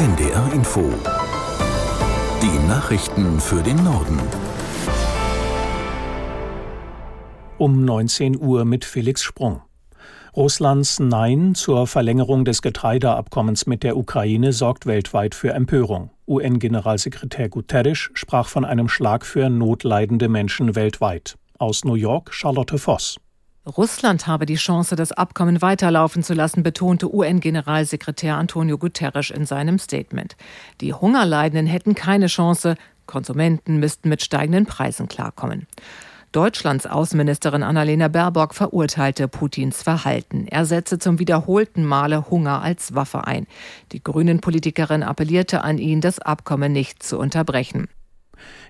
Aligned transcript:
NDR 0.00 0.50
Info. 0.54 0.80
Die 2.40 2.66
Nachrichten 2.66 3.38
für 3.38 3.62
den 3.62 3.76
Norden. 3.84 4.18
Um 7.58 7.84
19 7.84 8.40
Uhr 8.40 8.64
mit 8.64 8.86
Felix 8.86 9.22
Sprung. 9.22 9.60
Russlands 10.34 11.00
Nein 11.00 11.54
zur 11.54 11.86
Verlängerung 11.86 12.46
des 12.46 12.62
Getreideabkommens 12.62 13.66
mit 13.66 13.82
der 13.82 13.98
Ukraine 13.98 14.54
sorgt 14.54 14.86
weltweit 14.86 15.34
für 15.34 15.52
Empörung. 15.52 16.08
UN-Generalsekretär 16.26 17.50
Guterres 17.50 18.08
sprach 18.14 18.48
von 18.48 18.64
einem 18.64 18.88
Schlag 18.88 19.26
für 19.26 19.50
notleidende 19.50 20.30
Menschen 20.30 20.76
weltweit. 20.76 21.36
Aus 21.58 21.84
New 21.84 21.92
York 21.92 22.32
Charlotte 22.32 22.78
Voss. 22.78 23.18
Russland 23.66 24.26
habe 24.26 24.46
die 24.46 24.54
Chance, 24.54 24.96
das 24.96 25.12
Abkommen 25.12 25.60
weiterlaufen 25.60 26.22
zu 26.22 26.32
lassen, 26.32 26.62
betonte 26.62 27.14
UN-Generalsekretär 27.14 28.36
Antonio 28.36 28.78
Guterres 28.78 29.28
in 29.30 29.44
seinem 29.44 29.78
Statement. 29.78 30.36
Die 30.80 30.94
Hungerleidenden 30.94 31.66
hätten 31.66 31.94
keine 31.94 32.28
Chance, 32.28 32.76
Konsumenten 33.04 33.78
müssten 33.78 34.08
mit 34.08 34.22
steigenden 34.22 34.64
Preisen 34.64 35.08
klarkommen. 35.08 35.66
Deutschlands 36.32 36.86
Außenministerin 36.86 37.62
Annalena 37.62 38.08
Baerbock 38.08 38.54
verurteilte 38.54 39.28
Putins 39.28 39.82
Verhalten. 39.82 40.46
Er 40.46 40.64
setze 40.64 40.98
zum 40.98 41.18
wiederholten 41.18 41.84
Male 41.84 42.30
Hunger 42.30 42.62
als 42.62 42.94
Waffe 42.94 43.26
ein. 43.26 43.46
Die 43.92 44.02
Grünen-Politikerin 44.02 45.02
appellierte 45.02 45.62
an 45.64 45.78
ihn, 45.78 46.00
das 46.00 46.18
Abkommen 46.18 46.72
nicht 46.72 47.02
zu 47.02 47.18
unterbrechen. 47.18 47.88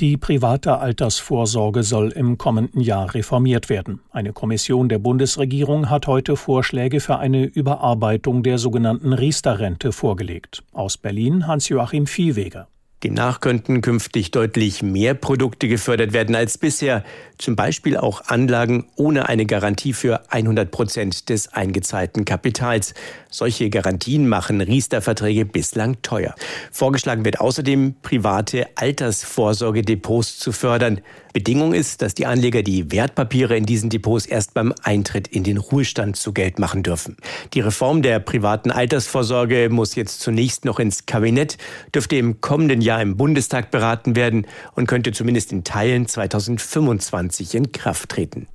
Die 0.00 0.16
private 0.16 0.78
Altersvorsorge 0.78 1.82
soll 1.82 2.10
im 2.10 2.36
kommenden 2.38 2.80
Jahr 2.80 3.14
reformiert 3.14 3.68
werden. 3.68 4.00
Eine 4.10 4.32
Kommission 4.32 4.88
der 4.88 4.98
Bundesregierung 4.98 5.90
hat 5.90 6.06
heute 6.06 6.36
Vorschläge 6.36 7.00
für 7.00 7.18
eine 7.18 7.44
Überarbeitung 7.44 8.42
der 8.42 8.58
sogenannten 8.58 9.12
Riester-Rente 9.12 9.92
vorgelegt. 9.92 10.64
Aus 10.72 10.96
Berlin 10.96 11.46
Hans-Joachim 11.46 12.06
Viehweger. 12.06 12.68
Demnach 13.04 13.40
könnten 13.40 13.82
künftig 13.82 14.30
deutlich 14.30 14.82
mehr 14.82 15.12
Produkte 15.12 15.68
gefördert 15.68 16.14
werden 16.14 16.34
als 16.34 16.56
bisher, 16.56 17.04
zum 17.36 17.54
Beispiel 17.54 17.98
auch 17.98 18.22
Anlagen 18.28 18.86
ohne 18.96 19.28
eine 19.28 19.44
Garantie 19.44 19.92
für 19.92 20.32
100 20.32 20.70
Prozent 20.70 21.28
des 21.28 21.52
eingezahlten 21.52 22.24
Kapitals. 22.24 22.94
Solche 23.28 23.68
Garantien 23.68 24.26
machen 24.26 24.62
Riester-Verträge 24.62 25.44
bislang 25.44 26.00
teuer. 26.00 26.34
Vorgeschlagen 26.72 27.26
wird 27.26 27.40
außerdem, 27.40 27.96
private 28.00 28.68
Altersvorsorgedepots 28.76 30.38
zu 30.38 30.52
fördern. 30.52 31.02
Bedingung 31.34 31.74
ist, 31.74 32.00
dass 32.00 32.14
die 32.14 32.26
Anleger 32.26 32.62
die 32.62 32.92
Wertpapiere 32.92 33.56
in 33.56 33.66
diesen 33.66 33.90
Depots 33.90 34.24
erst 34.24 34.54
beim 34.54 34.72
Eintritt 34.84 35.26
in 35.26 35.42
den 35.42 35.56
Ruhestand 35.56 36.16
zu 36.16 36.32
Geld 36.32 36.60
machen 36.60 36.84
dürfen. 36.84 37.16
Die 37.54 37.60
Reform 37.60 38.02
der 38.02 38.20
privaten 38.20 38.70
Altersvorsorge 38.70 39.68
muss 39.68 39.96
jetzt 39.96 40.20
zunächst 40.20 40.64
noch 40.64 40.78
ins 40.78 41.06
Kabinett, 41.06 41.58
dürfte 41.92 42.14
im 42.14 42.40
kommenden 42.40 42.80
Jahr 42.94 43.02
im 43.02 43.16
Bundestag 43.16 43.70
beraten 43.70 44.14
werden 44.16 44.46
und 44.74 44.86
könnte 44.86 45.12
zumindest 45.12 45.52
in 45.52 45.64
Teilen 45.64 46.06
2025 46.06 47.54
in 47.54 47.72
Kraft 47.72 48.08
treten. 48.08 48.46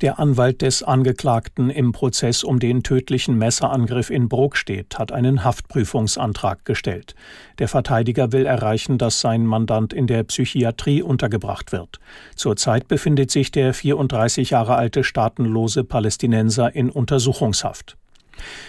Der 0.00 0.20
Anwalt 0.20 0.62
des 0.62 0.84
Angeklagten 0.84 1.70
im 1.70 1.90
Prozess 1.90 2.44
um 2.44 2.60
den 2.60 2.84
tödlichen 2.84 3.36
Messerangriff 3.36 4.10
in 4.10 4.28
Brokstedt 4.28 4.96
hat 4.96 5.10
einen 5.10 5.42
Haftprüfungsantrag 5.42 6.64
gestellt. 6.64 7.16
Der 7.58 7.66
Verteidiger 7.66 8.30
will 8.30 8.46
erreichen, 8.46 8.96
dass 8.96 9.20
sein 9.20 9.44
Mandant 9.44 9.92
in 9.92 10.06
der 10.06 10.22
Psychiatrie 10.22 11.02
untergebracht 11.02 11.72
wird. 11.72 11.98
Zurzeit 12.36 12.86
befindet 12.86 13.32
sich 13.32 13.50
der 13.50 13.74
34 13.74 14.50
Jahre 14.50 14.76
alte 14.76 15.02
staatenlose 15.02 15.82
Palästinenser 15.82 16.76
in 16.76 16.90
Untersuchungshaft. 16.90 17.97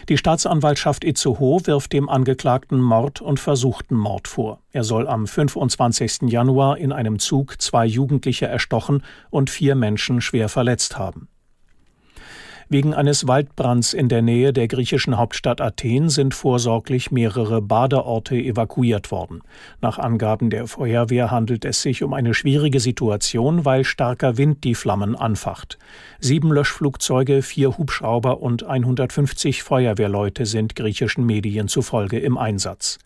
Die 0.09 0.17
Staatsanwaltschaft 0.17 1.03
Itzehoe 1.03 1.65
wirft 1.65 1.93
dem 1.93 2.09
Angeklagten 2.09 2.79
Mord 2.79 3.21
und 3.21 3.39
versuchten 3.39 3.95
Mord 3.95 4.27
vor. 4.27 4.59
Er 4.71 4.83
soll 4.83 5.07
am 5.07 5.27
25. 5.27 6.29
Januar 6.29 6.77
in 6.77 6.91
einem 6.91 7.19
Zug 7.19 7.61
zwei 7.61 7.85
Jugendliche 7.85 8.47
erstochen 8.47 9.03
und 9.29 9.49
vier 9.49 9.75
Menschen 9.75 10.21
schwer 10.21 10.49
verletzt 10.49 10.97
haben. 10.97 11.27
Wegen 12.71 12.93
eines 12.93 13.27
Waldbrands 13.27 13.95
in 13.95 14.09
der 14.09 14.21
Nähe 14.21 14.53
der 14.53 14.67
griechischen 14.67 15.17
Hauptstadt 15.17 15.59
Athen 15.59 16.09
sind 16.09 16.35
vorsorglich 16.35 17.09
mehrere 17.09 17.63
Badeorte 17.63 18.35
evakuiert 18.35 19.09
worden. 19.09 19.41
Nach 19.81 19.97
Angaben 19.97 20.51
der 20.51 20.67
Feuerwehr 20.67 21.31
handelt 21.31 21.65
es 21.65 21.81
sich 21.81 22.03
um 22.03 22.13
eine 22.13 22.35
schwierige 22.35 22.79
Situation, 22.79 23.65
weil 23.65 23.83
starker 23.85 24.37
Wind 24.37 24.63
die 24.63 24.75
Flammen 24.75 25.15
anfacht. 25.15 25.79
Sieben 26.19 26.51
Löschflugzeuge, 26.51 27.41
vier 27.41 27.75
Hubschrauber 27.75 28.39
und 28.39 28.63
150 28.63 29.63
Feuerwehrleute 29.63 30.45
sind 30.45 30.75
griechischen 30.75 31.25
Medien 31.25 31.69
zufolge 31.69 32.19
im 32.19 32.37
Einsatz. 32.37 32.99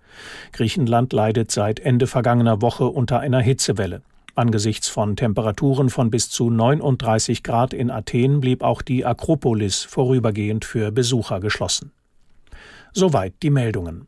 Griechenland 0.52 1.14
leidet 1.14 1.52
seit 1.52 1.80
Ende 1.80 2.08
vergangener 2.08 2.62
Woche 2.62 2.88
unter 2.88 3.22
einer 3.22 3.40
Hitzewelle. 3.40 4.02
Angesichts 4.36 4.90
von 4.90 5.16
Temperaturen 5.16 5.90
von 5.90 6.10
bis 6.10 6.30
zu 6.30 6.50
39 6.50 7.44
Grad 7.44 7.74
in 7.74 7.92
Athen 7.92 8.40
blieb 8.40 8.64
auch 8.64 8.82
die 8.82 9.06
Akropolis 9.06 9.84
vorübergehend 9.84 10.66
für 10.66 10.92
Besucher 10.92 11.40
geschlossen. 11.40 11.92
Soweit 12.94 13.36
die 13.44 13.52
Meldungen. 13.52 14.08